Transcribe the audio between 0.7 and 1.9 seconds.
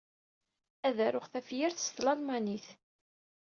Ad d-aruɣ tafyirt s